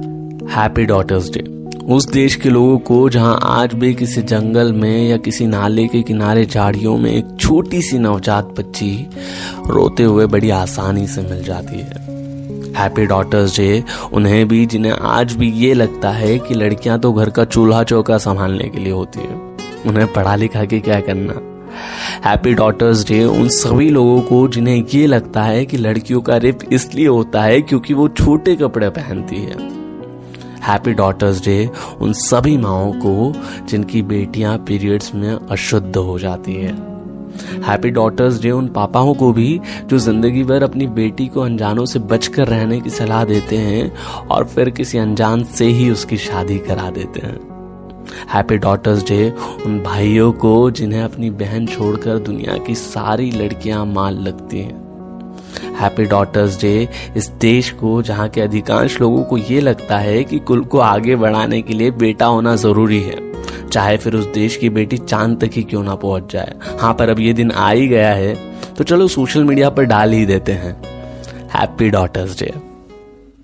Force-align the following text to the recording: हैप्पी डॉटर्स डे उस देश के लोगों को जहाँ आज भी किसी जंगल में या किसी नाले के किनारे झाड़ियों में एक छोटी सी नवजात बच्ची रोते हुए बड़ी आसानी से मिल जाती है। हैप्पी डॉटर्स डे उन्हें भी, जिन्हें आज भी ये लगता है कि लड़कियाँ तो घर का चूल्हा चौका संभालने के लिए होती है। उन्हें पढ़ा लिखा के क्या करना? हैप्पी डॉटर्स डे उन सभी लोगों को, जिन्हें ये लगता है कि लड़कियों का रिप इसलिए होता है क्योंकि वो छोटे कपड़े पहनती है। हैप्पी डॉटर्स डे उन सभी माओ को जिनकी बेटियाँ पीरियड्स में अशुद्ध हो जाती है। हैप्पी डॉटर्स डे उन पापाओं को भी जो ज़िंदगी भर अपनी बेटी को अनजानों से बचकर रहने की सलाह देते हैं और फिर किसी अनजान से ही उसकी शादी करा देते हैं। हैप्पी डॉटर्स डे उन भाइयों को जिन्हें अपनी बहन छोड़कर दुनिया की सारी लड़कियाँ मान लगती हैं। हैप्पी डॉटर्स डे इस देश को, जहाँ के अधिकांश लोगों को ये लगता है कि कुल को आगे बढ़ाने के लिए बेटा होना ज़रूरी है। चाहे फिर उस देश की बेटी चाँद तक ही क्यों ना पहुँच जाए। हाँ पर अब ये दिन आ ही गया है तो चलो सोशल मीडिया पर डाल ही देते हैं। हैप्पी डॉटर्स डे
हैप्पी 0.00 0.84
डॉटर्स 0.84 1.30
डे 1.30 1.40
उस 1.84 2.08
देश 2.08 2.34
के 2.34 2.50
लोगों 2.50 2.78
को 2.78 3.08
जहाँ 3.08 3.38
आज 3.42 3.74
भी 3.74 3.94
किसी 3.94 4.22
जंगल 4.22 4.72
में 4.72 5.08
या 5.08 5.16
किसी 5.16 5.46
नाले 5.46 5.86
के 5.86 6.02
किनारे 6.02 6.44
झाड़ियों 6.46 6.98
में 6.98 7.10
एक 7.12 7.36
छोटी 7.40 7.82
सी 7.82 7.98
नवजात 7.98 8.44
बच्ची 8.44 9.06
रोते 9.66 10.02
हुए 10.02 10.26
बड़ी 10.26 10.50
आसानी 10.50 11.06
से 11.06 11.22
मिल 11.22 11.44
जाती 11.44 11.78
है। 11.78 12.02
हैप्पी 12.74 13.06
डॉटर्स 13.06 13.56
डे 13.56 13.84
उन्हें 14.12 14.48
भी, 14.48 14.66
जिन्हें 14.66 14.92
आज 14.92 15.32
भी 15.32 15.52
ये 15.52 15.74
लगता 15.74 16.10
है 16.10 16.38
कि 16.38 16.54
लड़कियाँ 16.54 16.98
तो 16.98 17.12
घर 17.12 17.30
का 17.30 17.44
चूल्हा 17.44 17.82
चौका 17.82 18.18
संभालने 18.18 18.68
के 18.68 18.78
लिए 18.78 18.92
होती 18.92 19.20
है। 19.20 19.56
उन्हें 19.86 20.12
पढ़ा 20.12 20.36
लिखा 20.36 20.64
के 20.64 20.80
क्या 20.80 21.00
करना? 21.00 21.40
हैप्पी 22.28 22.54
डॉटर्स 22.54 23.08
डे 23.08 23.24
उन 23.24 23.48
सभी 23.48 23.90
लोगों 23.90 24.20
को, 24.20 24.48
जिन्हें 24.48 24.84
ये 24.94 25.06
लगता 25.06 25.42
है 25.42 25.66
कि 25.66 25.76
लड़कियों 25.76 26.20
का 26.20 26.36
रिप 26.36 26.58
इसलिए 26.72 27.06
होता 27.06 27.42
है 27.42 27.62
क्योंकि 27.62 27.94
वो 27.94 28.08
छोटे 28.08 28.56
कपड़े 28.56 28.90
पहनती 28.90 29.36
है। 29.36 29.83
हैप्पी 30.64 30.92
डॉटर्स 30.92 31.44
डे 31.44 31.70
उन 32.00 32.12
सभी 32.12 32.56
माओ 32.56 32.92
को 32.96 33.32
जिनकी 33.68 34.02
बेटियाँ 34.02 34.56
पीरियड्स 34.58 35.14
में 35.14 35.30
अशुद्ध 35.30 35.96
हो 35.96 36.18
जाती 36.18 36.54
है। 36.54 36.72
हैप्पी 37.62 37.90
डॉटर्स 37.90 38.40
डे 38.42 38.50
उन 38.50 38.68
पापाओं 38.68 39.14
को 39.14 39.32
भी 39.32 39.60
जो 39.86 39.98
ज़िंदगी 39.98 40.42
भर 40.44 40.62
अपनी 40.62 40.86
बेटी 40.86 41.26
को 41.26 41.40
अनजानों 41.40 41.84
से 41.84 41.98
बचकर 41.98 42.48
रहने 42.48 42.80
की 42.80 42.90
सलाह 42.90 43.24
देते 43.24 43.56
हैं 43.56 44.26
और 44.26 44.44
फिर 44.44 44.70
किसी 44.70 44.98
अनजान 44.98 45.44
से 45.54 45.66
ही 45.66 45.90
उसकी 45.90 46.16
शादी 46.16 46.58
करा 46.58 46.90
देते 46.90 47.26
हैं। 47.26 47.38
हैप्पी 48.28 48.56
डॉटर्स 48.58 49.06
डे 49.08 49.28
उन 49.66 49.80
भाइयों 49.80 50.32
को 50.32 50.70
जिन्हें 50.70 51.02
अपनी 51.02 51.30
बहन 51.32 51.66
छोड़कर 51.66 52.18
दुनिया 52.20 52.56
की 52.58 52.74
सारी 52.74 53.30
लड़कियाँ 53.30 53.84
मान 53.86 54.18
लगती 54.18 54.60
हैं। 54.60 54.83
हैप्पी 55.80 56.04
डॉटर्स 56.04 56.60
डे 56.60 56.88
इस 57.16 57.28
देश 57.40 57.70
को, 57.70 58.00
जहाँ 58.02 58.28
के 58.28 58.40
अधिकांश 58.40 59.00
लोगों 59.00 59.22
को 59.24 59.38
ये 59.38 59.60
लगता 59.60 59.98
है 59.98 60.22
कि 60.24 60.38
कुल 60.38 60.64
को 60.64 60.78
आगे 60.78 61.16
बढ़ाने 61.16 61.62
के 61.62 61.74
लिए 61.74 61.90
बेटा 61.90 62.26
होना 62.26 62.56
ज़रूरी 62.56 63.00
है। 63.00 63.22
चाहे 63.68 63.96
फिर 63.96 64.14
उस 64.14 64.26
देश 64.26 64.56
की 64.56 64.68
बेटी 64.70 64.96
चाँद 64.98 65.38
तक 65.40 65.50
ही 65.54 65.62
क्यों 65.62 65.82
ना 65.82 65.94
पहुँच 65.94 66.32
जाए। 66.32 66.54
हाँ 66.80 66.94
पर 66.94 67.08
अब 67.08 67.20
ये 67.20 67.32
दिन 67.32 67.50
आ 67.50 67.70
ही 67.70 67.88
गया 67.88 68.12
है 68.12 68.34
तो 68.74 68.84
चलो 68.84 69.08
सोशल 69.08 69.44
मीडिया 69.44 69.70
पर 69.70 69.84
डाल 69.84 70.12
ही 70.12 70.24
देते 70.26 70.52
हैं। 70.52 70.76
हैप्पी 71.54 71.90
डॉटर्स 71.90 72.38
डे 72.38 72.52